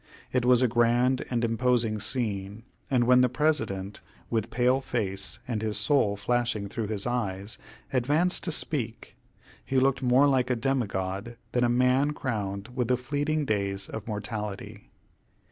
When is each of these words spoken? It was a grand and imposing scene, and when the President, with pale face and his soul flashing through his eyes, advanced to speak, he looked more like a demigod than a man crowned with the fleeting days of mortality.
It 0.33 0.45
was 0.45 0.63
a 0.63 0.67
grand 0.67 1.23
and 1.29 1.45
imposing 1.45 1.99
scene, 1.99 2.63
and 2.89 3.03
when 3.03 3.21
the 3.21 3.29
President, 3.29 4.01
with 4.31 4.49
pale 4.49 4.81
face 4.81 5.37
and 5.47 5.61
his 5.61 5.77
soul 5.77 6.17
flashing 6.17 6.67
through 6.67 6.87
his 6.87 7.05
eyes, 7.05 7.59
advanced 7.93 8.43
to 8.45 8.51
speak, 8.51 9.15
he 9.63 9.77
looked 9.77 10.01
more 10.01 10.27
like 10.27 10.49
a 10.49 10.55
demigod 10.55 11.37
than 11.51 11.63
a 11.63 11.69
man 11.69 12.13
crowned 12.15 12.69
with 12.73 12.87
the 12.87 12.97
fleeting 12.97 13.45
days 13.45 13.87
of 13.89 14.07
mortality. 14.07 14.89